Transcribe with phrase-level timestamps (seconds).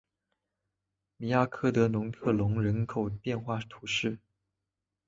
[1.17, 4.17] 米亚克德农特龙人口变化图示